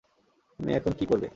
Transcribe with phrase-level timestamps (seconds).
[0.59, 1.27] তুমি এখন কী করবে?